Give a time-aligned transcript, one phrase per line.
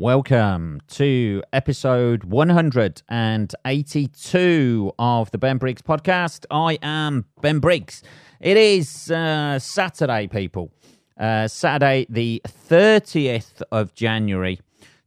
[0.00, 6.46] Welcome to episode 182 of the Ben Briggs podcast.
[6.50, 8.02] I am Ben Briggs.
[8.40, 10.72] It is uh, Saturday, people.
[11.18, 14.58] Uh, Saturday, the 30th of January,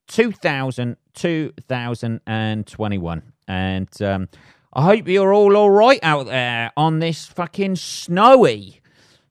[0.09, 3.23] 2000, 2021.
[3.47, 4.29] And um,
[4.73, 8.79] I hope you're all all right out there on this fucking snowy,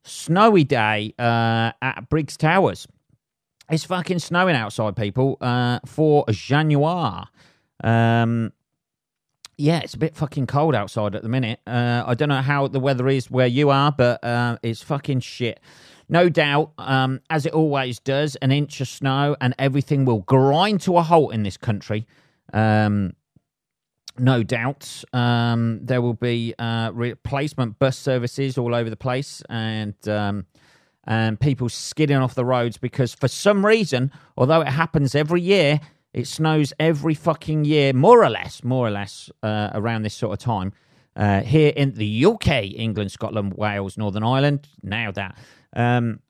[0.03, 2.89] snowy day uh, at Briggs Towers.
[3.71, 7.25] It's fucking snowing outside, people, uh, for January.
[7.83, 8.53] Um,
[9.57, 11.61] yeah, it's a bit fucking cold outside at the minute.
[11.67, 15.21] Uh, I don't know how the weather is where you are, but uh, it's fucking
[15.21, 15.61] shit.
[16.09, 20.81] No doubt, um, as it always does, an inch of snow and everything will grind
[20.83, 22.07] to a halt in this country.
[22.53, 23.15] Um,
[24.19, 29.95] no doubt, um, there will be uh, replacement bus services all over the place, and
[30.07, 30.47] um,
[31.05, 35.81] and people skidding off the roads because for some reason, although it happens every year,
[36.13, 40.33] it snows every fucking year, more or less, more or less uh, around this sort
[40.33, 40.73] of time.
[41.15, 45.37] Uh, here in the UK, England, Scotland, Wales, Northern Ireland, now that.
[45.75, 46.21] Um,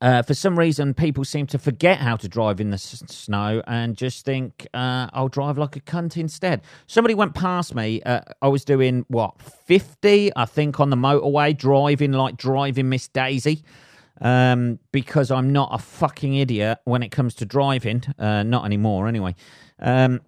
[0.00, 3.62] uh, for some reason, people seem to forget how to drive in the s- snow
[3.66, 6.62] and just think, uh, I'll drive like a cunt instead.
[6.86, 8.02] Somebody went past me.
[8.02, 13.08] Uh, I was doing, what, 50, I think, on the motorway, driving like driving Miss
[13.08, 13.62] Daisy.
[14.22, 18.02] Um, because I'm not a fucking idiot when it comes to driving.
[18.18, 19.34] Uh, not anymore, anyway.
[19.78, 20.20] Um,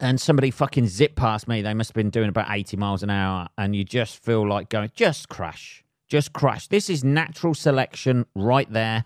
[0.00, 1.62] and somebody fucking zipped past me.
[1.62, 3.48] They must have been doing about 80 miles an hour.
[3.56, 6.68] And you just feel like going, just crash just crash.
[6.68, 9.04] This is natural selection right there.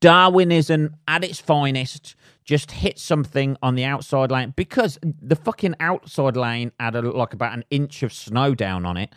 [0.00, 2.14] Darwinism at its finest.
[2.44, 7.32] Just hit something on the outside lane because the fucking outside lane had a, like
[7.32, 9.14] about an inch of snow down on it,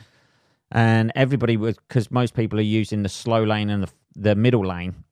[0.71, 4.65] and everybody was because most people are using the slow lane and the the middle
[4.65, 5.03] lane.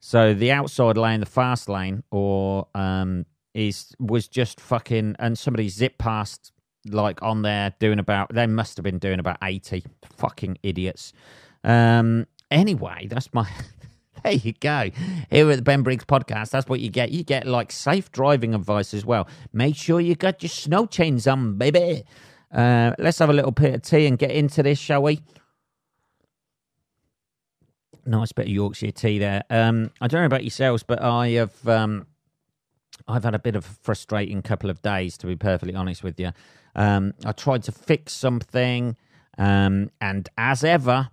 [0.00, 5.70] So the outside lane, the fast lane, or um, is was just fucking, and somebody
[5.70, 6.52] zipped past
[6.84, 8.34] like on there doing about.
[8.34, 9.82] They must have been doing about eighty.
[10.18, 11.14] Fucking idiots.
[11.66, 13.46] Um, anyway, that's my.
[14.22, 14.90] there you go.
[15.30, 17.10] Here at the Ben Briggs podcast, that's what you get.
[17.10, 19.28] You get like safe driving advice as well.
[19.52, 22.04] Make sure you got your snow chains on, baby.
[22.52, 25.20] Uh, let's have a little bit of tea and get into this, shall we?
[28.06, 29.42] Nice bit of Yorkshire tea there.
[29.50, 31.68] Um, I don't know about yourselves, but I have.
[31.68, 32.06] Um,
[33.08, 36.18] I've had a bit of a frustrating couple of days, to be perfectly honest with
[36.18, 36.32] you.
[36.74, 38.96] Um, I tried to fix something,
[39.38, 41.10] um, and as ever,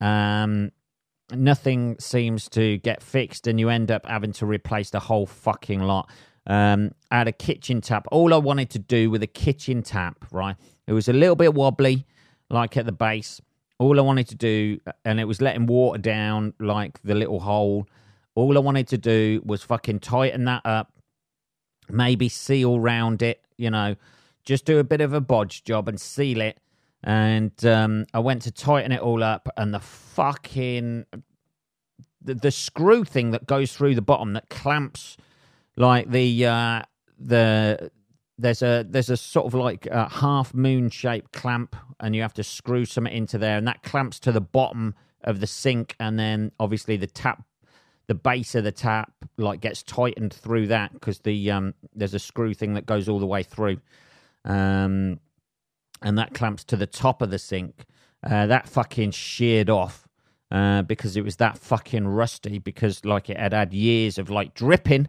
[0.00, 0.70] um,
[1.32, 5.80] nothing seems to get fixed, and you end up having to replace the whole fucking
[5.80, 6.10] lot.
[6.46, 8.06] Um, I had a kitchen tap.
[8.10, 10.56] All I wanted to do with a kitchen tap, right?
[10.86, 12.06] It was a little bit wobbly,
[12.48, 13.40] like at the base.
[13.78, 17.86] All I wanted to do, and it was letting water down like the little hole.
[18.34, 20.92] All I wanted to do was fucking tighten that up,
[21.88, 23.96] maybe seal round it, you know,
[24.44, 26.58] just do a bit of a bodge job and seal it
[27.04, 31.06] and um, I went to tighten it all up, and the fucking
[32.20, 35.16] the, the screw thing that goes through the bottom that clamps
[35.76, 36.82] like the uh,
[37.18, 37.90] the
[38.36, 42.34] there's a there's a sort of like a half moon shaped clamp, and you have
[42.34, 46.18] to screw something into there, and that clamps to the bottom of the sink, and
[46.18, 47.44] then obviously the tap
[48.08, 52.18] the base of the tap like gets tightened through that because the um there's a
[52.18, 53.78] screw thing that goes all the way through.
[54.44, 55.20] Um
[56.02, 57.84] and that clamps to the top of the sink.
[58.28, 60.08] Uh, that fucking sheared off
[60.50, 64.54] uh, because it was that fucking rusty because like it had had years of like
[64.54, 65.08] dripping,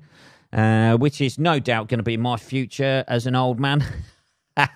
[0.53, 3.83] uh, which is no doubt going to be my future as an old man.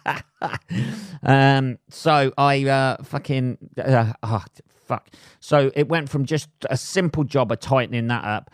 [1.24, 4.44] um, so I uh, fucking oh,
[4.86, 5.10] fuck.
[5.40, 8.50] So it went from just a simple job of tightening that up,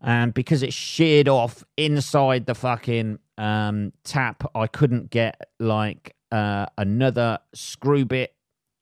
[0.00, 6.66] and because it sheared off inside the fucking um, tap, I couldn't get like uh,
[6.78, 8.34] another screw bit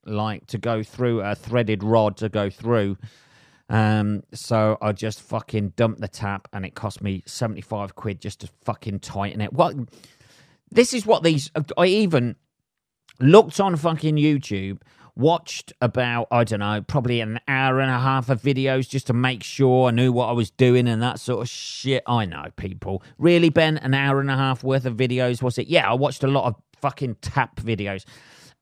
[0.04, 2.96] like to go through a threaded rod to go through.
[3.68, 8.20] Um, so I just fucking dumped the tap, and it cost me seventy five quid
[8.20, 9.52] just to fucking tighten it.
[9.52, 9.76] What?
[10.70, 11.50] This is what these.
[11.76, 12.36] I even
[13.20, 14.80] looked on fucking YouTube,
[15.16, 19.12] watched about I don't know, probably an hour and a half of videos just to
[19.12, 22.02] make sure I knew what I was doing and that sort of shit.
[22.06, 25.66] I know people really, Ben, an hour and a half worth of videos was it?
[25.66, 28.04] Yeah, I watched a lot of fucking tap videos.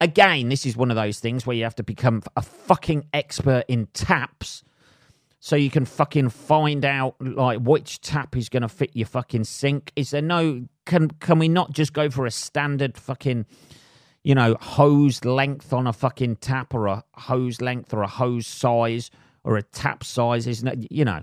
[0.01, 3.65] Again, this is one of those things where you have to become a fucking expert
[3.69, 4.63] in taps
[5.47, 9.45] so you can fucking find out like which tap is going to fit your fucking
[9.45, 9.93] sink.
[9.95, 13.47] Is there no can can we not just go for a standard fucking
[14.25, 18.47] you know hose length on a fucking tap or a hose length or a hose
[18.47, 19.11] size
[19.45, 20.49] or a tap size?
[20.49, 20.91] Isn't it?
[20.91, 21.23] You know.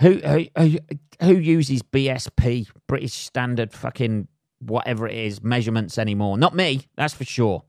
[0.00, 0.20] Who,
[0.56, 0.78] who
[1.22, 4.28] who uses BSP British Standard fucking
[4.60, 6.38] whatever it is measurements anymore?
[6.38, 7.62] Not me, that's for sure.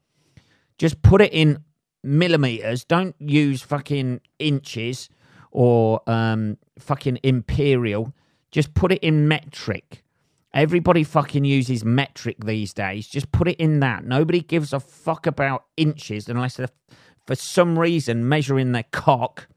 [0.77, 1.63] Just put it in
[2.03, 2.83] millimeters.
[2.83, 5.09] Don't use fucking inches
[5.51, 8.13] or um, fucking imperial.
[8.51, 10.03] Just put it in metric.
[10.53, 13.07] Everybody fucking uses metric these days.
[13.07, 14.05] Just put it in that.
[14.05, 16.69] Nobody gives a fuck about inches unless they're,
[17.25, 19.47] for some reason, measuring their cock.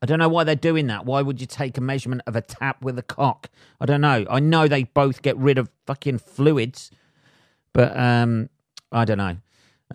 [0.00, 1.04] I don't know why they're doing that.
[1.04, 3.50] Why would you take a measurement of a tap with a cock?
[3.80, 4.24] I don't know.
[4.30, 6.90] I know they both get rid of fucking fluids,
[7.72, 8.48] but um,
[8.92, 9.36] I don't know.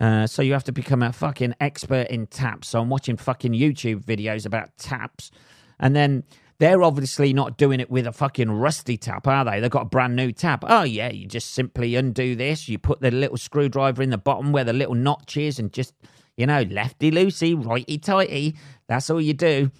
[0.00, 2.68] Uh, so you have to become a fucking expert in taps.
[2.68, 5.30] So I'm watching fucking YouTube videos about taps,
[5.78, 6.24] and then
[6.58, 9.60] they're obviously not doing it with a fucking rusty tap, are they?
[9.60, 10.64] They've got a brand new tap.
[10.66, 12.68] Oh yeah, you just simply undo this.
[12.68, 15.94] You put the little screwdriver in the bottom where the little notch is, and just
[16.36, 18.56] you know, lefty loosey, righty tighty.
[18.88, 19.70] That's all you do.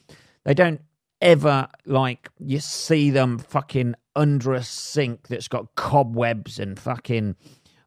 [0.45, 0.81] They don't
[1.21, 7.35] ever like you see them fucking under a sink that's got cobwebs and fucking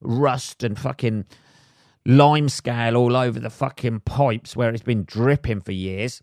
[0.02, 1.26] rust and fucking
[2.06, 6.22] lime scale all over the fucking pipes where it's been dripping for years.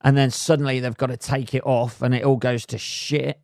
[0.00, 3.40] And then suddenly they've got to take it off and it all goes to shit.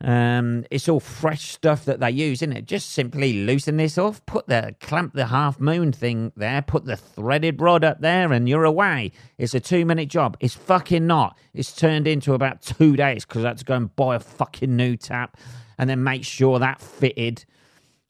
[0.00, 2.66] Um, it's all fresh stuff that they use, isn't it?
[2.66, 6.96] Just simply loosen this off, put the clamp the half moon thing there, put the
[6.96, 9.10] threaded rod up there, and you're away.
[9.38, 10.36] It's a two minute job.
[10.38, 11.36] It's fucking not.
[11.52, 14.74] It's turned into about two days because I had to go and buy a fucking
[14.76, 15.36] new tap
[15.78, 17.44] and then make sure that fitted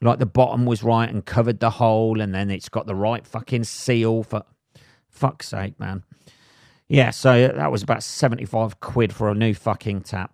[0.00, 3.26] like the bottom was right and covered the hole, and then it's got the right
[3.26, 4.44] fucking seal for
[5.08, 6.04] fuck's sake, man.
[6.88, 10.32] Yeah, so that was about 75 quid for a new fucking tap.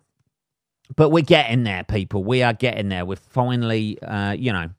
[0.95, 2.23] But we're getting there, people.
[2.23, 3.05] We are getting there.
[3.05, 4.69] We're finally, uh, you know,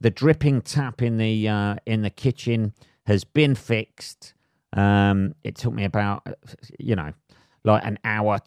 [0.00, 2.74] the dripping tap in the uh, in the kitchen
[3.06, 4.34] has been fixed.
[4.72, 6.26] Um, it took me about,
[6.78, 7.12] you know,
[7.64, 8.40] like an hour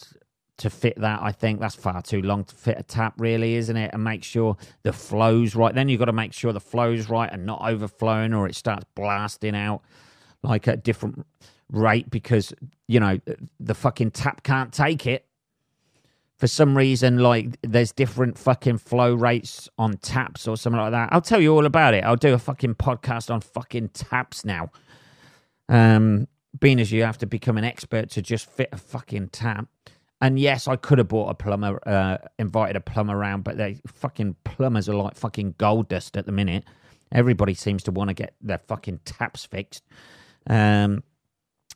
[0.57, 1.21] to fit that.
[1.21, 3.91] I think that's far too long to fit a tap, really, isn't it?
[3.93, 5.73] And make sure the flow's right.
[5.73, 8.85] Then you've got to make sure the flow's right and not overflowing, or it starts
[8.95, 9.81] blasting out
[10.43, 11.25] like at a different
[11.71, 12.53] rate because
[12.87, 13.19] you know
[13.59, 15.25] the fucking tap can't take it.
[16.39, 21.09] For some reason, like there's different fucking flow rates on taps or something like that.
[21.11, 22.05] I'll tell you all about it.
[22.05, 24.71] I'll do a fucking podcast on fucking taps now.
[25.67, 29.67] Um, being as you have to become an expert to just fit a fucking tap.
[30.21, 33.77] And yes, I could have bought a plumber, uh, invited a plumber around, but they
[33.87, 36.63] fucking plumbers are like fucking gold dust at the minute.
[37.11, 39.83] Everybody seems to want to get their fucking taps fixed.
[40.47, 41.03] Um,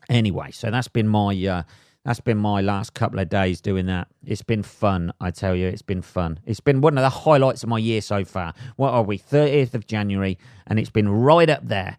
[0.09, 1.63] anyway, so that's been my uh,
[2.05, 4.07] that's been my last couple of days doing that.
[4.25, 5.67] It's been fun, I tell you.
[5.67, 6.39] It's been fun.
[6.45, 8.53] It's been one of the highlights of my year so far.
[8.75, 9.17] What are we?
[9.17, 11.97] Thirtieth of January, and it's been right up there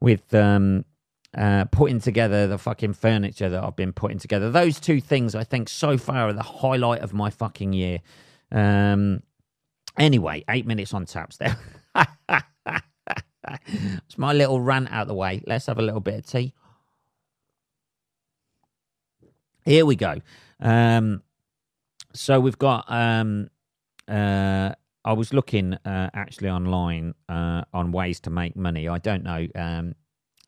[0.00, 0.84] with um,
[1.36, 4.50] uh, putting together the fucking furniture that I've been putting together.
[4.50, 7.98] Those two things, I think, so far are the highlight of my fucking year.
[8.52, 9.22] Um,
[9.98, 11.56] anyway, eight minutes on taps there.
[13.48, 15.42] it's my little rant out of the way.
[15.46, 16.54] Let's have a little bit of tea.
[19.64, 20.16] Here we go.
[20.60, 21.22] Um,
[22.12, 22.84] so we've got.
[22.88, 23.48] Um,
[24.06, 24.72] uh,
[25.06, 28.88] I was looking uh, actually online uh, on ways to make money.
[28.88, 29.46] I don't know.
[29.54, 29.94] Um,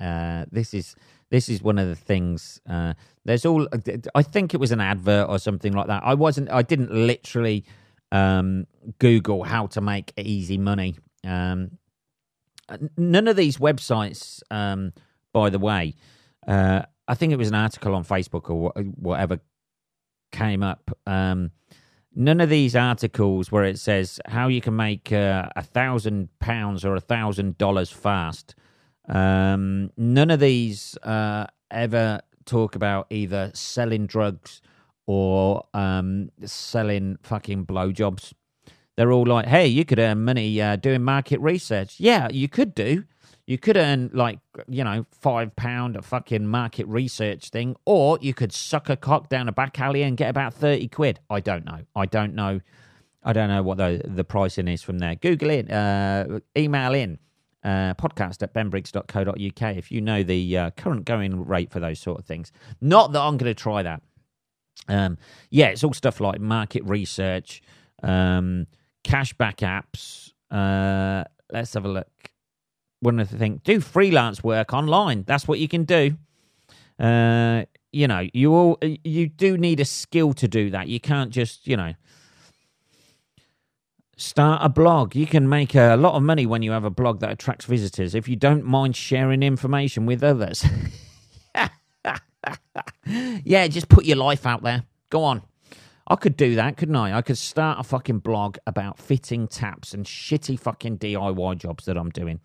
[0.01, 0.95] uh, this is
[1.31, 2.61] this is one of the things.
[2.69, 3.67] Uh, there's all.
[4.15, 6.03] I think it was an advert or something like that.
[6.05, 6.51] I wasn't.
[6.51, 7.65] I didn't literally
[8.13, 8.67] um,
[8.99, 10.97] Google how to make easy money.
[11.25, 11.79] Um,
[12.97, 14.93] none of these websites, um,
[15.33, 15.95] by the way.
[17.09, 19.41] I think it was an article on Facebook or whatever
[20.33, 20.91] came up.
[21.07, 21.53] Um,
[22.15, 26.85] none of these articles where it says how you can make uh, a thousand pounds
[26.85, 28.55] or a thousand dollars fast
[29.09, 34.61] um, none of these uh, ever talk about either selling drugs
[35.07, 38.33] or um, selling fucking blowjobs.
[38.97, 42.01] They're all like, hey, you could earn money uh, doing market research.
[42.01, 43.05] Yeah, you could do.
[43.47, 48.35] You could earn like, you know, five pound a fucking market research thing, or you
[48.35, 51.21] could suck a cock down a back alley and get about 30 quid.
[51.31, 51.81] I don't know.
[51.95, 52.61] I don't know.
[53.23, 55.15] I don't know what the, the pricing is from there.
[55.15, 57.19] Google it, uh, email in
[57.65, 62.19] uh, podcast at benbriggs.co.uk if you know the uh, current going rate for those sort
[62.21, 62.53] of things.
[62.81, 64.03] Not that I'm going to try that.
[64.89, 65.19] Um,
[65.51, 67.63] yeah, it's all stuff like market research,
[68.03, 68.67] um,
[69.05, 70.33] cashback apps.
[70.51, 72.31] Uh, let's have a look.
[73.07, 75.23] One of the things, do freelance work online.
[75.27, 76.17] That's what you can do.
[76.99, 80.89] Uh, you know, you all you do need a skill to do that.
[80.89, 81.95] You can't just, you know,
[84.19, 85.15] Start a blog.
[85.15, 88.15] You can make a lot of money when you have a blog that attracts visitors
[88.15, 90.65] if you don't mind sharing information with others.
[93.45, 94.85] yeah, just put your life out there.
[95.11, 95.43] Go on.
[96.09, 97.19] I could do that, couldn't I?
[97.19, 101.99] I could start a fucking blog about fitting taps and shitty fucking DIY jobs that
[101.99, 102.41] I'm doing.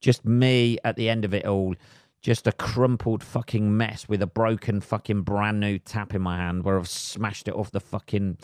[0.00, 1.74] Just me at the end of it all,
[2.22, 6.64] just a crumpled fucking mess with a broken fucking brand new tap in my hand
[6.64, 8.38] where I've smashed it off the fucking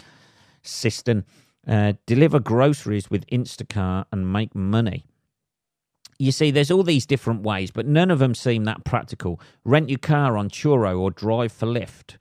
[0.62, 1.24] cistern.
[1.66, 5.04] Uh, deliver groceries with Instacart and make money.
[6.18, 9.40] You see, there's all these different ways, but none of them seem that practical.
[9.64, 12.16] Rent your car on Turo or drive for Lyft.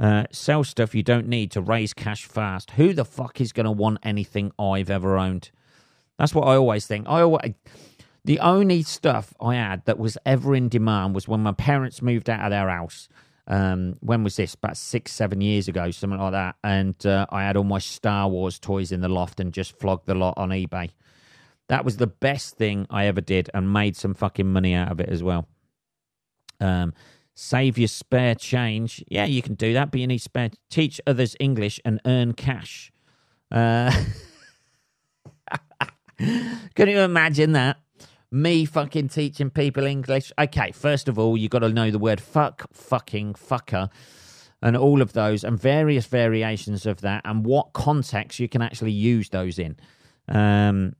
[0.00, 2.72] Uh, sell stuff you don't need to raise cash fast.
[2.72, 5.50] Who the fuck is going to want anything I've ever owned?
[6.18, 7.06] That's what I always think.
[7.08, 7.54] I always,
[8.24, 12.30] the only stuff I had that was ever in demand was when my parents moved
[12.30, 13.08] out of their house.
[13.46, 14.54] Um, when was this?
[14.54, 16.56] About six, seven years ago, something like that.
[16.64, 20.06] And uh, I had all my Star Wars toys in the loft and just flogged
[20.06, 20.90] the lot on eBay.
[21.68, 25.00] That was the best thing I ever did and made some fucking money out of
[25.00, 25.46] it as well.
[26.60, 26.94] Um,
[27.34, 29.04] save your spare change.
[29.08, 30.50] Yeah, you can do that, but you need spare.
[30.70, 32.90] Teach others English and earn cash.
[33.50, 33.94] Uh,
[36.18, 37.78] can you imagine that?
[38.34, 40.32] Me fucking teaching people English.
[40.36, 43.88] Okay, first of all, you got to know the word fuck, fucking, fucker,
[44.60, 48.90] and all of those, and various variations of that, and what context you can actually
[48.90, 49.76] use those in.
[50.26, 50.96] Um,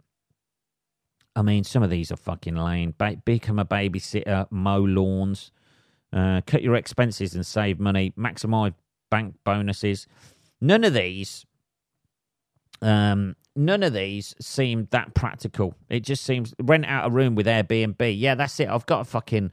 [1.35, 2.95] I mean, some of these are fucking lame.
[2.97, 5.50] Ba- become a babysitter, mow lawns,
[6.12, 8.75] uh, cut your expenses and save money, maximize
[9.11, 10.07] bank bonuses.
[10.61, 11.45] None of these,
[12.85, 15.75] um, none of these seem that practical.
[15.88, 18.14] It just seems rent out a room with Airbnb.
[18.19, 18.69] Yeah, that's it.
[18.69, 19.50] I've got a fucking.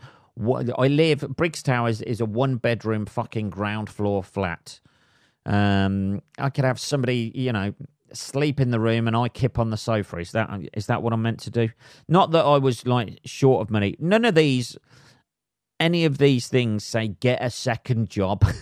[0.77, 1.25] I live.
[1.35, 4.79] Briggs Towers is a one bedroom fucking ground floor flat.
[5.45, 7.73] Um, I could have somebody, you know,
[8.13, 10.17] sleep in the room and I kip on the sofa.
[10.17, 11.69] Is that is that what I'm meant to do?
[12.07, 13.95] Not that I was like short of money.
[13.97, 14.77] None of these,
[15.79, 18.43] any of these things say get a second job.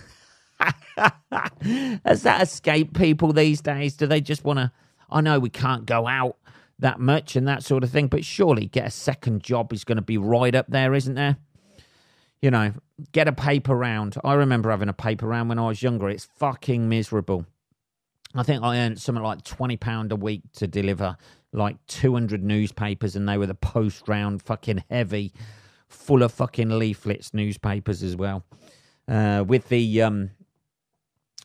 [2.04, 3.96] Has that escaped people these days?
[3.96, 4.72] Do they just want to?
[5.10, 6.36] I know we can't go out
[6.78, 9.96] that much and that sort of thing, but surely get a second job is going
[9.96, 11.36] to be right up there, isn't there?
[12.40, 12.72] You know,
[13.12, 14.16] get a paper round.
[14.24, 16.08] I remember having a paper round when I was younger.
[16.08, 17.46] It's fucking miserable.
[18.34, 21.16] I think I earned something like twenty pound a week to deliver
[21.52, 25.34] like two hundred newspapers, and they were the post round fucking heavy,
[25.88, 28.44] full of fucking leaflets newspapers as well,
[29.08, 30.30] uh, with the um,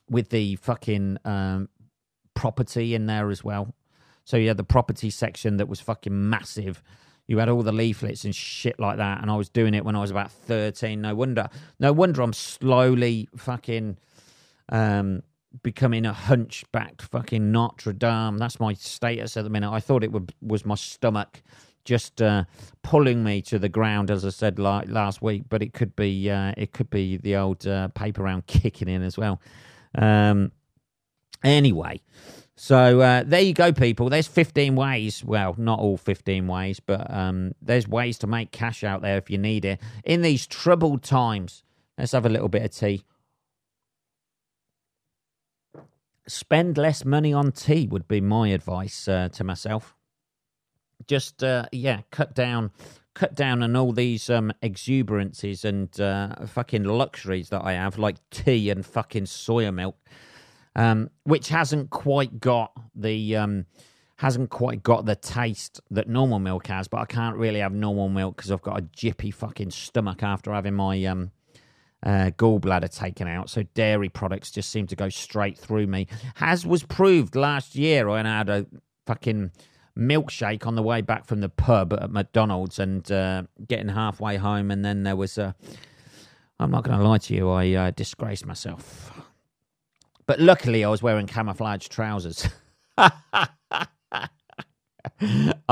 [0.09, 1.69] with the fucking um,
[2.33, 3.73] property in there as well.
[4.23, 6.81] So you had the property section that was fucking massive.
[7.27, 9.95] You had all the leaflets and shit like that, and I was doing it when
[9.95, 11.01] I was about thirteen.
[11.01, 13.97] No wonder, no wonder I'm slowly fucking
[14.69, 15.23] um,
[15.63, 18.37] becoming a hunchbacked fucking Notre Dame.
[18.37, 19.71] That's my status at the minute.
[19.71, 21.41] I thought it would, was my stomach
[21.83, 22.45] just uh,
[22.83, 25.43] pulling me to the ground, as I said like last week.
[25.49, 29.01] But it could be uh, it could be the old uh, paper round kicking in
[29.01, 29.39] as well.
[29.97, 30.51] Um,
[31.43, 32.01] anyway,
[32.55, 34.09] so uh, there you go, people.
[34.09, 35.23] There's 15 ways.
[35.23, 39.29] Well, not all 15 ways, but um, there's ways to make cash out there if
[39.29, 41.63] you need it in these troubled times.
[41.97, 43.03] Let's have a little bit of tea
[46.27, 49.95] spend less money on tea would be my advice uh, to myself.
[51.07, 52.71] Just uh, yeah, cut down,
[53.15, 58.17] cut down on all these um, exuberances and uh, fucking luxuries that I have, like
[58.29, 59.97] tea and fucking soya milk,
[60.75, 63.65] um, which hasn't quite got the um,
[64.17, 66.87] hasn't quite got the taste that normal milk has.
[66.87, 70.53] But I can't really have normal milk because I've got a jippy fucking stomach after
[70.53, 71.31] having my um,
[72.05, 76.07] uh, gallbladder taken out, so dairy products just seem to go straight through me.
[76.39, 78.67] As was proved last year, I had a
[79.07, 79.51] fucking
[79.97, 84.71] milkshake on the way back from the pub at McDonald's and uh, getting halfway home,
[84.71, 85.55] and then there was a.
[86.59, 89.11] I'm not going to lie to you, I uh, disgraced myself.
[90.25, 92.47] But luckily, I was wearing camouflage trousers.
[92.97, 93.09] I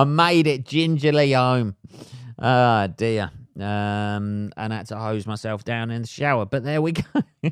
[0.06, 1.78] made it gingerly home.
[2.38, 6.46] Ah, oh, dear um, and I had to hose myself down in the shower.
[6.46, 7.04] But there we go.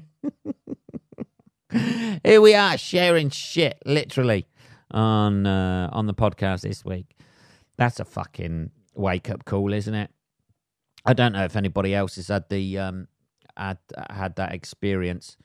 [2.23, 4.45] Here we are sharing shit, literally,
[4.91, 7.17] on uh, on the podcast this week.
[7.77, 10.11] That's a fucking wake up call, isn't it?
[11.05, 13.07] I don't know if anybody else has had the um,
[13.57, 13.77] had
[14.09, 15.37] had that experience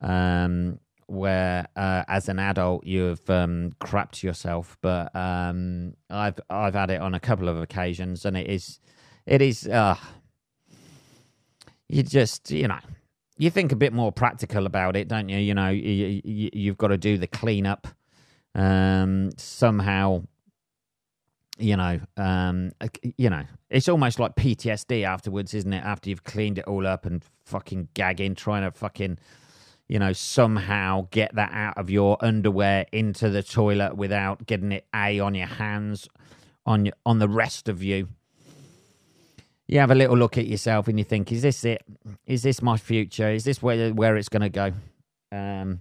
[0.00, 4.78] um, where, uh, as an adult, you've um, crapped yourself.
[4.80, 8.80] But um, I've I've had it on a couple of occasions, and it is
[9.26, 9.96] it is uh
[11.88, 12.78] you just you know
[13.36, 16.76] you think a bit more practical about it don't you you know you, you, you've
[16.76, 17.88] got to do the cleanup
[18.54, 20.22] um somehow
[21.58, 22.72] you know um
[23.16, 27.06] you know it's almost like ptsd afterwards isn't it after you've cleaned it all up
[27.06, 29.18] and fucking gagging trying to fucking
[29.88, 34.86] you know, somehow get that out of your underwear into the toilet without getting it
[34.94, 36.08] a on your hands,
[36.64, 38.08] on your, on the rest of you.
[39.66, 41.82] You have a little look at yourself and you think, is this it?
[42.26, 43.30] Is this my future?
[43.30, 44.72] Is this where where it's going to go?
[45.32, 45.80] Um,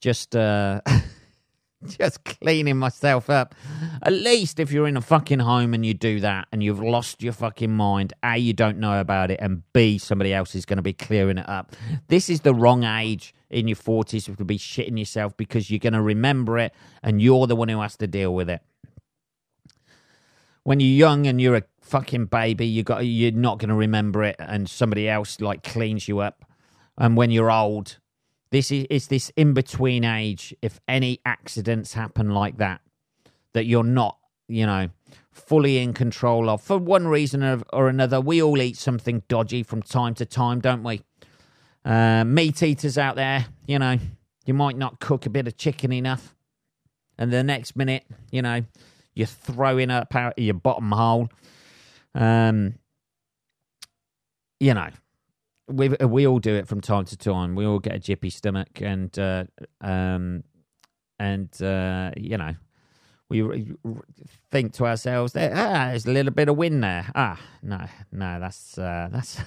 [0.00, 0.80] just uh,
[1.98, 3.54] just cleaning myself up.
[4.02, 7.22] At least if you're in a fucking home and you do that and you've lost
[7.22, 10.76] your fucking mind, A, you don't know about it, and B, somebody else is going
[10.76, 11.74] to be clearing it up.
[12.08, 15.92] This is the wrong age in your 40s to be shitting yourself because you're going
[15.92, 16.72] to remember it
[17.02, 18.62] and you're the one who has to deal with it.
[20.64, 24.22] When you're young and you're a fucking baby, you got you're not going to remember
[24.22, 26.44] it and somebody else like cleans you up.
[26.96, 27.98] And when you're old,
[28.52, 30.54] this is, is this in between age.
[30.60, 32.82] If any accidents happen like that,
[33.54, 34.90] that you're not, you know,
[35.30, 38.20] fully in control of for one reason or another.
[38.20, 41.02] We all eat something dodgy from time to time, don't we?
[41.84, 43.98] Uh, meat eaters out there, you know,
[44.44, 46.34] you might not cook a bit of chicken enough,
[47.18, 48.62] and the next minute, you know,
[49.14, 51.28] you're throwing up out of your bottom hole.
[52.14, 52.74] Um,
[54.60, 54.90] you know,
[55.68, 57.54] we we all do it from time to time.
[57.54, 59.44] We all get a jippy stomach, and uh,
[59.80, 60.44] um,
[61.18, 62.54] and uh, you know,
[63.28, 63.74] we
[64.50, 68.76] think to ourselves, "Ah, there's a little bit of wind there." Ah, no, no, that's
[68.78, 69.44] uh, that's a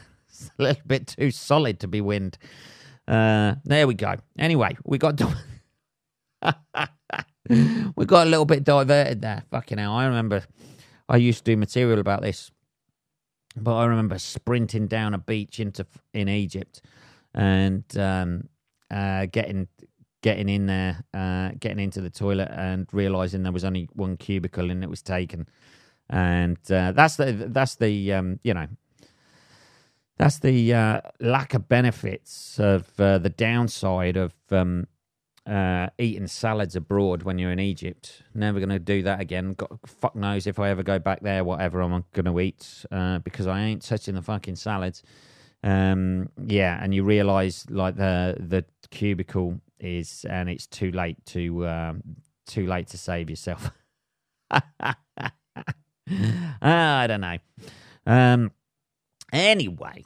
[0.63, 2.38] little bit too solid to be wind.
[3.07, 4.15] Uh, there we go.
[4.39, 5.22] Anyway, we got
[7.50, 9.43] we got a little bit diverted there.
[9.51, 9.93] Fucking hell!
[9.93, 10.43] I remember
[11.07, 12.51] I used to do material about this
[13.55, 16.81] but I remember sprinting down a beach into in Egypt
[17.33, 18.50] and um,
[18.91, 19.67] uh, getting
[20.21, 24.71] getting in there, uh, getting into the toilet, and realizing there was only one cubicle
[24.71, 25.47] and it was taken.
[26.09, 28.67] And uh, that's the that's the um, you know
[30.17, 34.88] that's the uh, lack of benefits of uh, the downside of um,
[35.45, 38.23] uh, eating salads abroad when you're in Egypt.
[38.33, 39.53] Never going to do that again.
[39.53, 43.20] Got, fuck knows if I ever go back there, whatever I'm going to eat, uh,
[43.20, 45.03] because I ain't touching the fucking salads.
[45.63, 51.67] Um, yeah, and you realise like the the cubicle is, and it's too late to
[51.67, 52.03] um,
[52.48, 53.72] too late to save yourself.
[54.51, 54.93] I
[57.07, 57.37] don't know.
[58.05, 58.51] Um,
[59.33, 60.05] anyway,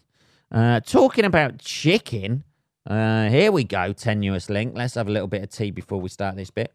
[0.51, 2.43] uh, talking about chicken.
[2.87, 4.73] Uh, here we go, tenuous link.
[4.75, 6.73] Let's have a little bit of tea before we start this bit.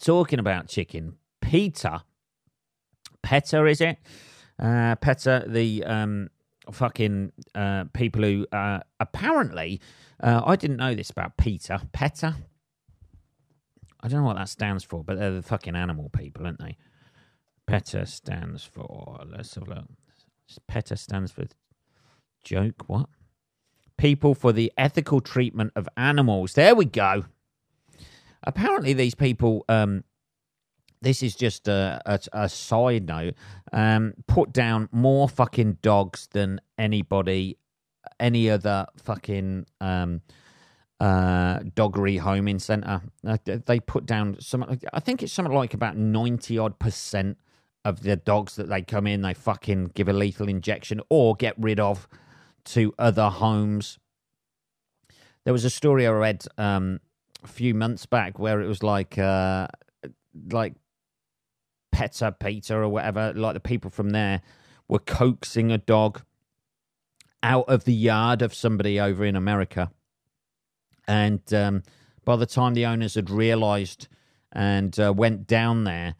[0.00, 2.00] Talking about chicken, Peter,
[3.22, 3.98] PETA, is it?
[4.58, 6.30] Uh, PETA, the um,
[6.70, 9.80] fucking uh, people who uh, apparently,
[10.22, 12.36] uh, I didn't know this about Peter, PETA.
[14.00, 16.76] I don't know what that stands for, but they're the fucking animal people, aren't they?
[17.66, 19.84] PETA stands for, let's have a look.
[20.68, 21.46] PETA stands for
[22.44, 22.84] joke.
[22.86, 23.08] What?
[23.96, 26.54] People for the ethical treatment of animals.
[26.54, 27.24] There we go.
[28.42, 29.64] Apparently, these people.
[29.68, 30.04] Um,
[31.00, 33.34] this is just a, a, a side note.
[33.72, 37.58] Um, put down more fucking dogs than anybody,
[38.18, 40.22] any other fucking um,
[41.00, 43.02] uh, dog rehoming centre.
[43.26, 44.64] Uh, they put down some.
[44.92, 47.38] I think it's something like about ninety odd percent
[47.84, 49.20] of the dogs that they come in.
[49.22, 52.08] They fucking give a lethal injection or get rid of
[52.64, 53.98] to other homes.
[55.44, 57.00] There was a story I read um,
[57.42, 59.68] a few months back where it was like uh,
[60.50, 60.74] like
[61.92, 64.42] PETA Peter or whatever, like the people from there
[64.88, 66.22] were coaxing a dog
[67.42, 69.90] out of the yard of somebody over in America.
[71.06, 71.82] And um,
[72.24, 74.08] by the time the owners had realized
[74.50, 76.14] and uh, went down there,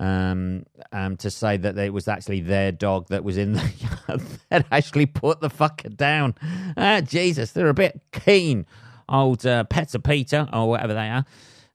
[0.00, 3.72] um, um, to say that it was actually their dog that was in the
[4.08, 6.34] yard that actually put the fucker down.
[6.76, 8.66] Ah, Jesus, they're a bit keen,
[9.08, 11.24] old uh, PETA Peter or whatever they are.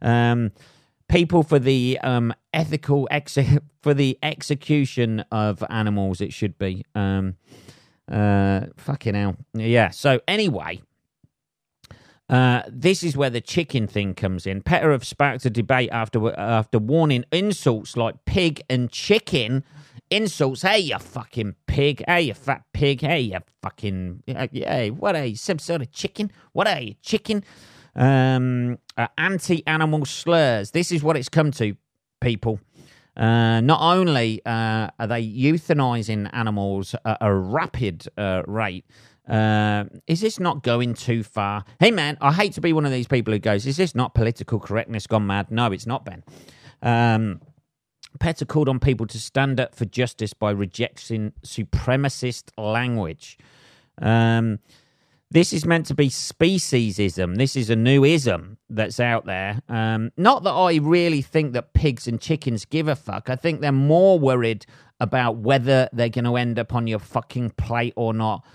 [0.02, 0.52] Um,
[1.08, 3.38] people for the um, ethical ex-
[3.82, 6.20] for the execution of animals.
[6.20, 6.84] It should be.
[6.96, 7.36] Um,
[8.12, 9.36] uh, fucking hell.
[9.54, 9.92] Yeah.
[9.92, 10.82] So anyway,
[12.30, 14.62] uh, this is where the chicken thing comes in.
[14.62, 19.64] PETA sparked a debate after after warning insults like pig and chicken.
[20.12, 25.26] Insults, hey you fucking pig, hey you fat pig, hey you fucking, hey what are
[25.26, 26.32] you, some sort of chicken?
[26.54, 27.44] What are you, chicken?
[27.96, 30.72] Um, uh, anti-animal slurs.
[30.72, 31.76] This is what it's come to,
[32.22, 32.60] people.
[33.18, 38.86] Uh, not only uh, are they euthanizing animals at a rapid uh, rate,
[39.28, 41.66] uh, is this not going too far?
[41.80, 44.14] Hey, man, I hate to be one of these people who goes, is this not
[44.14, 45.52] political correctness gone mad?
[45.52, 46.24] No, it's not, Ben.
[46.82, 47.42] Um,
[48.20, 53.38] PETA called on people to stand up for justice by rejecting supremacist language.
[54.02, 54.60] Um,
[55.32, 57.36] This is meant to be speciesism.
[57.36, 59.60] This is a new ism that's out there.
[59.68, 63.30] Um, not that I really think that pigs and chickens give a fuck.
[63.30, 64.66] I think they're more worried
[65.00, 68.46] about whether they're going to end up on your fucking plate or not,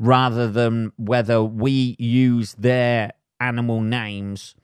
[0.00, 4.56] rather than whether we use their animal names,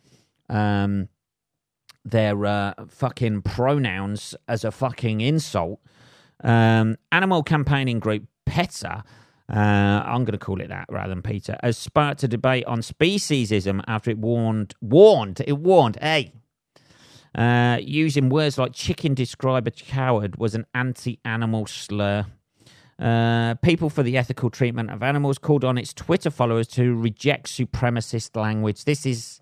[0.49, 1.09] um,
[2.05, 5.79] their uh, fucking pronouns as a fucking insult.
[6.43, 9.05] Um, animal campaigning group PETA
[9.49, 12.81] uh, I'm going to call it that rather than Peter, has sparked a debate on
[12.81, 16.33] speciesism after it warned, warned, it warned, hey,
[17.35, 22.27] uh, using words like chicken describe a coward was an anti animal slur.
[22.99, 27.47] Uh, people for the ethical treatment of animals called on its Twitter followers to reject
[27.47, 28.85] supremacist language.
[28.85, 29.41] This is.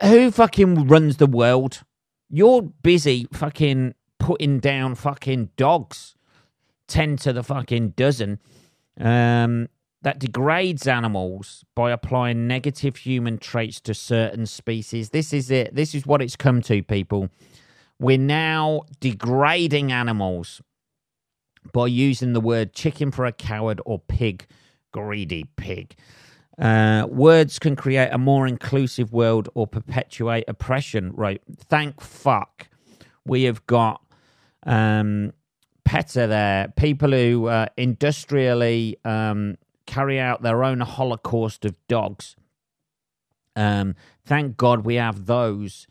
[0.00, 1.82] Who fucking runs the world?
[2.30, 6.16] You're busy fucking putting down fucking dogs
[6.88, 8.38] 10 to the fucking dozen
[8.98, 9.68] um,
[10.02, 15.10] that degrades animals by applying negative human traits to certain species.
[15.10, 15.74] This is it.
[15.74, 17.28] This is what it's come to, people.
[17.98, 20.62] We're now degrading animals
[21.72, 24.46] by using the word chicken for a coward or pig,
[24.92, 25.94] greedy pig.
[26.58, 31.12] Uh, words can create a more inclusive world or perpetuate oppression.
[31.14, 31.40] Right?
[31.68, 32.68] Thank fuck
[33.28, 34.02] we have got
[34.64, 35.32] um,
[35.84, 42.34] PETA there, people who uh, industrially um, carry out their own holocaust of dogs.
[43.54, 45.86] Um, thank God we have those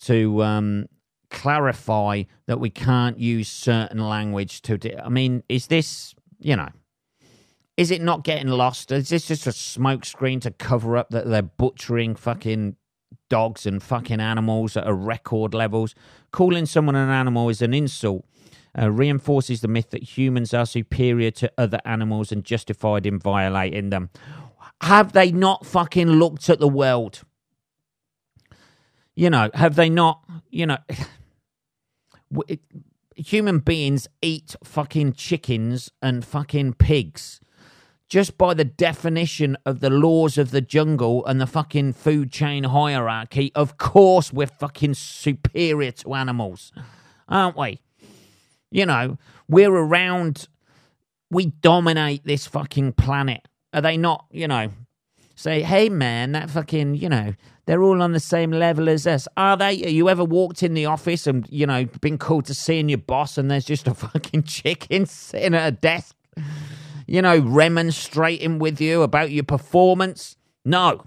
[0.00, 0.86] to um,
[1.34, 4.78] clarify that we can't use certain language to.
[4.78, 6.68] De- I mean, is this, you know,
[7.76, 8.92] is it not getting lost?
[8.92, 12.76] Is this just a smokescreen to cover up that they're butchering fucking
[13.28, 15.94] dogs and fucking animals at a record levels?
[16.30, 18.24] Calling someone an animal is an insult
[18.78, 23.90] uh, reinforces the myth that humans are superior to other animals and justified in violating
[23.90, 24.10] them.
[24.80, 27.22] Have they not fucking looked at the world?
[29.16, 30.78] You know, have they not, you know,
[33.16, 37.40] human beings eat fucking chickens and fucking pigs
[38.08, 42.64] just by the definition of the laws of the jungle and the fucking food chain
[42.64, 46.70] hierarchy, of course we're fucking superior to animals,
[47.28, 47.80] aren't we?
[48.70, 49.18] You know,
[49.48, 50.48] we're around,
[51.30, 53.48] we dominate this fucking planet.
[53.72, 54.70] Are they not, you know,
[55.34, 57.34] say, hey man, that fucking, you know,
[57.66, 59.26] they're all on the same level as us.
[59.36, 59.72] Are they?
[59.72, 63.38] You ever walked in the office and, you know, been called to seeing your boss
[63.38, 66.14] and there's just a fucking chicken sitting at a desk,
[67.06, 70.36] you know, remonstrating with you about your performance?
[70.64, 71.06] No.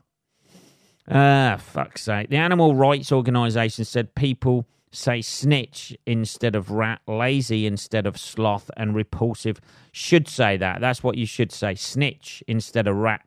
[1.10, 2.30] Ah, uh, fuck's sake.
[2.30, 8.70] The animal rights organization said people say snitch instead of rat, lazy instead of sloth,
[8.76, 9.62] and repulsive.
[9.92, 10.82] Should say that.
[10.82, 11.76] That's what you should say.
[11.76, 13.22] Snitch instead of rat.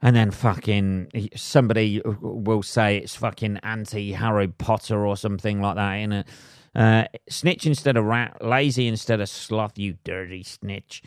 [0.00, 5.92] And then fucking somebody will say it's fucking anti Harry Potter or something like that
[5.94, 6.28] in it.
[6.74, 11.02] Uh, snitch instead of rat, lazy instead of sloth, you dirty snitch.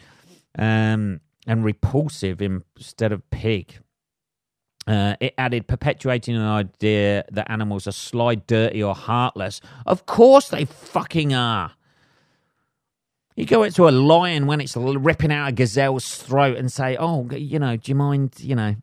[0.57, 3.79] Um, and repulsive instead of pig.
[4.87, 9.61] Uh, it added perpetuating an idea that animals are sly, dirty, or heartless.
[9.85, 11.71] Of course they fucking are.
[13.35, 17.29] You go into a lion when it's ripping out a gazelle's throat and say, "Oh,
[17.31, 18.75] you know, do you mind, you know,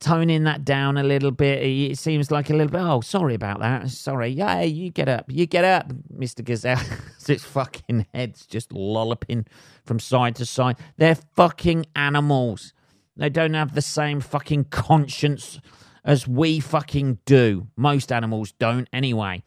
[0.00, 1.62] toning that down a little bit?
[1.62, 2.80] It seems like a little bit.
[2.80, 3.88] Oh, sorry about that.
[3.88, 4.28] Sorry.
[4.28, 5.26] Yeah, you get up.
[5.28, 6.80] You get up, Mister Gazelle.
[7.28, 9.46] its fucking head's just lolloping
[9.84, 10.76] from side to side.
[10.96, 12.74] They're fucking animals.
[13.16, 15.60] They don't have the same fucking conscience
[16.04, 17.68] as we fucking do.
[17.76, 19.42] Most animals don't, anyway.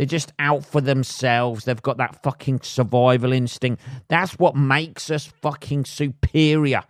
[0.00, 1.66] They're just out for themselves.
[1.66, 3.82] They've got that fucking survival instinct.
[4.08, 6.84] That's what makes us fucking superior.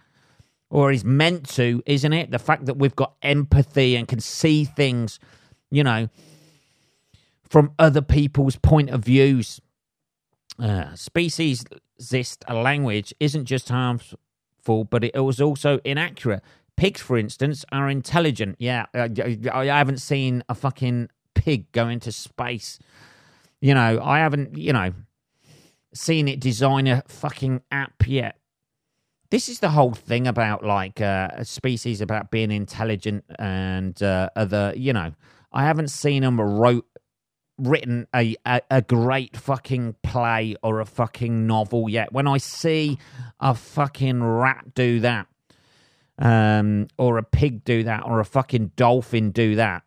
[0.70, 2.30] Or is meant to, isn't it?
[2.30, 5.18] The fact that we've got empathy and can see things,
[5.72, 6.08] you know,
[7.48, 9.60] from other people's point of views.
[10.56, 11.64] Uh, species
[11.98, 14.20] exist a language isn't just harmful
[14.88, 16.44] but it was also inaccurate.
[16.76, 18.54] Pigs, for instance, are intelligent.
[18.60, 21.08] Yeah, I haven't seen a fucking
[21.40, 22.78] pig go into space.
[23.60, 24.92] You know, I haven't, you know,
[25.94, 28.36] seen it design a fucking app yet.
[29.30, 34.28] This is the whole thing about like uh, a species about being intelligent and uh,
[34.36, 35.12] other, you know,
[35.52, 36.86] I haven't seen them wrote
[37.56, 42.12] written a, a, a great fucking play or a fucking novel yet.
[42.12, 42.98] When I see
[43.38, 45.26] a fucking rat do that,
[46.18, 49.84] um, or a pig do that, or a fucking dolphin do that,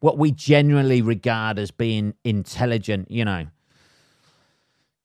[0.00, 3.46] what we generally regard as being intelligent, you know.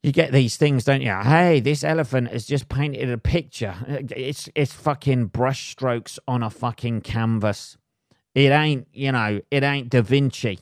[0.04, 1.14] you get these things, don't you?
[1.14, 3.76] Hey, this elephant has just painted a picture.
[3.88, 7.78] It's it's fucking brushstrokes on a fucking canvas.
[8.36, 10.60] It ain't, you know, it ain't Da Vinci.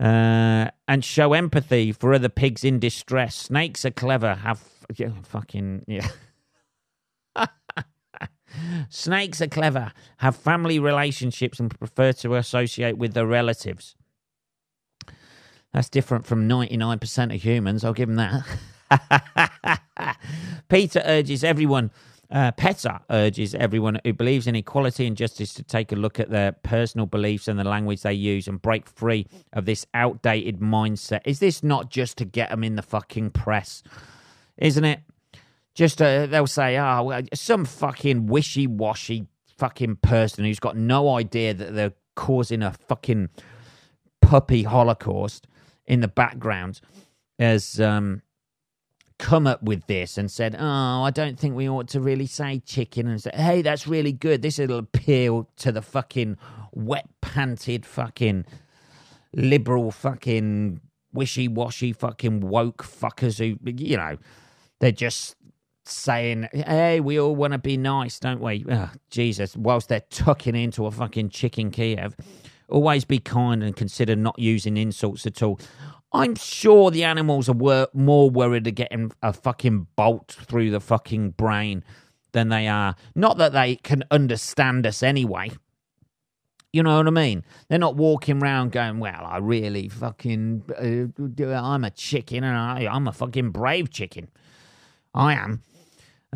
[0.00, 3.34] Uh, and show empathy for other pigs in distress.
[3.36, 4.34] Snakes are clever.
[4.34, 4.62] Have
[4.96, 6.08] yeah, fucking yeah.
[8.88, 9.92] Snakes are clever.
[10.18, 13.94] Have family relationships and prefer to associate with their relatives.
[15.72, 17.84] That's different from 99% of humans.
[17.84, 20.16] I'll give them that.
[20.68, 21.90] Peter urges everyone,
[22.30, 26.30] uh, PETA urges everyone who believes in equality and justice to take a look at
[26.30, 31.20] their personal beliefs and the language they use and break free of this outdated mindset.
[31.24, 33.82] Is this not just to get them in the fucking press?
[34.56, 35.00] Isn't it?
[35.76, 39.26] Just uh, they'll say, oh, well, some fucking wishy washy
[39.58, 43.28] fucking person who's got no idea that they're causing a fucking
[44.22, 45.46] puppy holocaust
[45.84, 46.80] in the background
[47.38, 48.22] has um,
[49.18, 52.60] come up with this and said, "Oh, I don't think we ought to really say
[52.60, 54.42] chicken." And say, "Hey, that's really good.
[54.42, 56.38] This will appeal to the fucking
[56.72, 58.46] wet panted fucking
[59.34, 60.80] liberal fucking
[61.12, 64.16] wishy washy fucking woke fuckers who you know
[64.80, 65.35] they're just."
[65.88, 68.64] Saying, hey, we all want to be nice, don't we?
[68.68, 72.16] Oh, Jesus, whilst they're tucking into a fucking chicken Kiev,
[72.68, 75.60] Always be kind and consider not using insults at all.
[76.12, 80.80] I'm sure the animals are wor- more worried of getting a fucking bolt through the
[80.80, 81.84] fucking brain
[82.32, 82.96] than they are.
[83.14, 85.50] Not that they can understand us anyway.
[86.72, 87.44] You know what I mean?
[87.68, 92.86] They're not walking around going, "Well, I really fucking, uh, I'm a chicken, and I,
[92.92, 94.28] I'm a fucking brave chicken.
[95.14, 95.62] I am."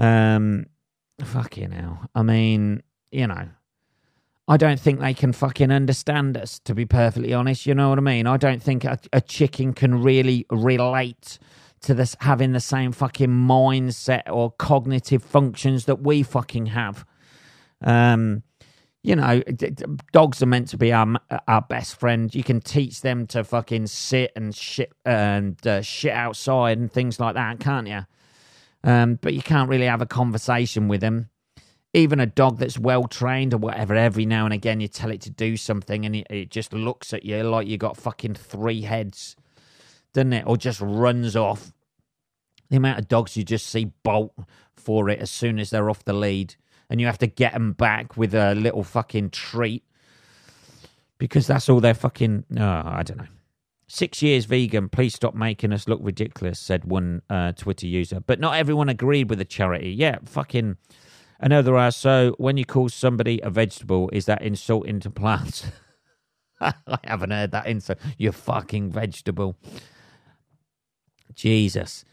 [0.00, 0.66] Um,
[1.22, 2.08] fucking hell.
[2.14, 2.82] I mean,
[3.12, 3.48] you know,
[4.48, 7.66] I don't think they can fucking understand us, to be perfectly honest.
[7.66, 8.26] You know what I mean?
[8.26, 11.38] I don't think a, a chicken can really relate
[11.82, 17.04] to this having the same fucking mindset or cognitive functions that we fucking have.
[17.82, 18.42] Um,
[19.02, 19.42] you know,
[20.12, 21.14] dogs are meant to be our
[21.48, 22.34] our best friend.
[22.34, 27.18] You can teach them to fucking sit and shit and uh, shit outside and things
[27.18, 28.00] like that, can't you?
[28.82, 31.28] Um, but you can't really have a conversation with them
[31.92, 35.20] even a dog that's well trained or whatever, every now and again you tell it
[35.22, 38.82] to do something and it, it, just looks at you like you got fucking three
[38.82, 39.34] heads,
[40.12, 40.46] doesn't it?
[40.46, 41.72] Or just runs off.
[42.68, 44.32] The amount of dogs you just see bolt
[44.76, 46.54] for it as soon as they're off the lead,
[46.88, 49.82] and you have to get them back with a little fucking treat
[51.18, 52.44] because that's all they're fucking.
[52.56, 53.26] Oh, I don't know.
[53.92, 58.20] Six years vegan, please stop making us look ridiculous, said one uh, Twitter user.
[58.20, 59.90] But not everyone agreed with the charity.
[59.90, 60.76] Yeah, fucking
[61.42, 65.66] Another asked, so when you call somebody a vegetable, is that insulting to plants?
[66.60, 67.98] I haven't heard that insult.
[68.18, 69.56] You fucking vegetable.
[71.34, 72.04] Jesus.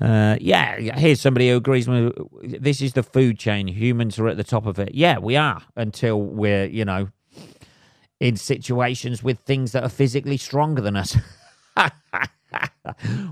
[0.00, 3.68] Uh, yeah, here's somebody who agrees with this is the food chain.
[3.68, 4.94] Humans are at the top of it.
[4.94, 7.08] Yeah, we are until we're, you know,
[8.24, 11.14] in situations with things that are physically stronger than us.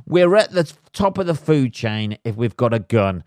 [0.07, 3.25] we're at the top of the food chain if we've got a gun.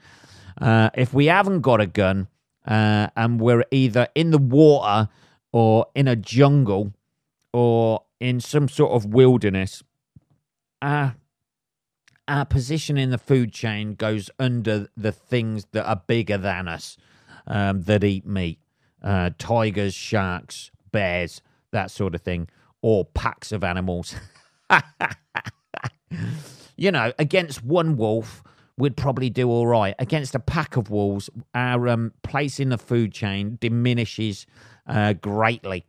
[0.61, 2.27] Uh, if we haven't got a gun
[2.67, 5.09] uh, and we're either in the water
[5.51, 6.93] or in a jungle
[7.51, 9.81] or in some sort of wilderness,
[10.83, 11.15] our,
[12.27, 16.95] our position in the food chain goes under the things that are bigger than us
[17.47, 18.59] um, that eat meat
[19.01, 21.41] uh, tigers, sharks, bears,
[21.75, 22.49] that sort of thing,
[22.81, 24.15] or packs of animals.
[26.75, 28.43] you know, against one wolf
[28.77, 29.95] we'd probably do all right.
[29.99, 34.45] Against a pack of wolves, our um, place in the food chain diminishes
[34.87, 35.85] uh, greatly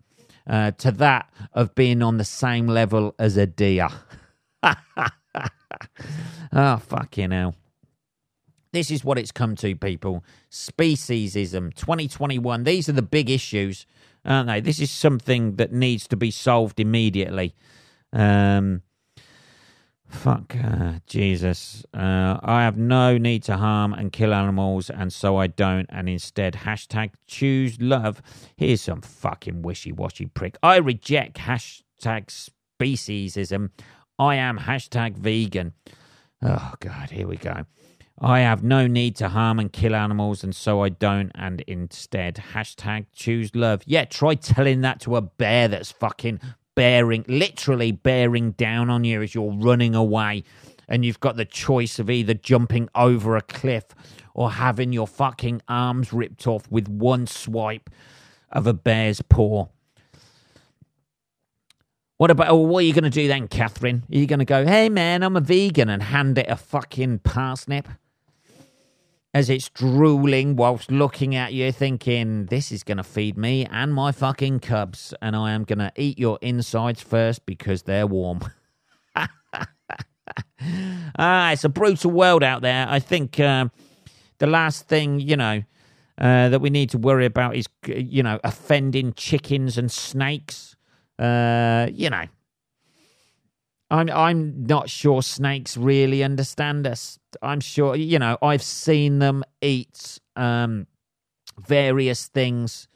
[0.46, 3.88] uh, to that of being on the same level as a deer.
[6.53, 7.55] oh, fucking hell.
[8.72, 10.24] This is what it's come to, people.
[10.50, 12.64] Speciesism 2021.
[12.64, 13.87] These are the big issues,
[14.24, 14.61] aren't they?
[14.61, 17.55] This is something that needs to be solved immediately.
[18.12, 18.83] Um,
[20.09, 21.85] Fuck, uh, Jesus.
[21.92, 26.09] Uh, I have no need to harm and kill animals, and so I don't, and
[26.09, 28.22] instead hashtag choose love.
[28.57, 30.57] Here's some fucking wishy washy prick.
[30.62, 32.50] I reject hashtag
[32.81, 33.70] speciesism.
[34.18, 35.74] I am hashtag vegan.
[36.40, 37.64] Oh, God, here we go.
[38.18, 42.37] I have no need to harm and kill animals, and so I don't, and instead
[42.55, 43.83] hashtag choose love.
[43.85, 46.40] Yeah, try telling that to a bear that's fucking
[46.74, 50.44] bearing, literally bearing down on you as you're running away.
[50.88, 53.85] And you've got the choice of either jumping over a cliff
[54.35, 57.90] or having your fucking arms ripped off with one swipe
[58.52, 59.66] of a bear's paw.
[62.18, 64.05] What about, oh, what are you going to do then, Catherine?
[64.11, 67.18] Are you going to go, hey man, I'm a vegan and hand it a fucking
[67.18, 67.88] parsnip?
[69.37, 73.92] As it's drooling whilst looking at you, thinking, this is going to feed me and
[73.92, 78.40] my fucking cubs, and I am going to eat your insides first because they're warm.
[79.14, 79.29] ah,
[81.53, 82.87] it's a brutal world out there.
[82.88, 83.66] I think uh,
[84.38, 85.62] the last thing, you know,
[86.16, 90.77] uh, that we need to worry about is, you know, offending chickens and snakes.
[91.18, 92.25] Uh, you know,
[93.90, 97.18] I'm I'm not sure snakes really understand us.
[97.42, 100.87] I'm sure, you know, I've seen them eat um,
[101.61, 102.88] various things,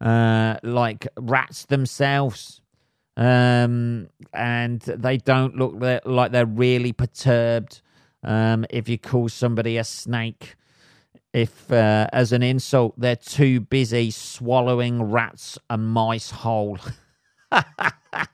[0.00, 2.60] uh, like rats themselves
[3.16, 7.80] um, and they don't look like they're really perturbed.
[8.22, 10.56] Um, if you call somebody a snake,
[11.32, 16.78] if uh, as an insult, they're too busy swallowing rats and mice whole.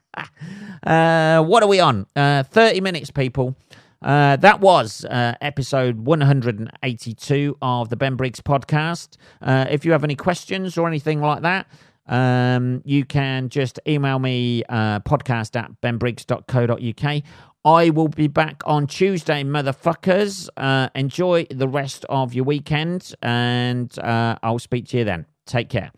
[0.86, 2.06] uh, what are we on?
[2.14, 3.56] Uh, 30 minutes, people.
[4.02, 9.16] Uh, that was uh, episode 182 of the Ben Briggs podcast.
[9.42, 11.66] Uh, if you have any questions or anything like that,
[12.06, 17.22] um, you can just email me uh, podcast at benbriggs.co.uk.
[17.62, 20.48] I will be back on Tuesday, motherfuckers.
[20.56, 25.26] Uh, enjoy the rest of your weekend, and I'll speak to you then.
[25.44, 25.92] Take care.